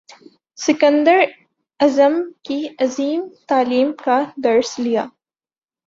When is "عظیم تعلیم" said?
2.79-3.91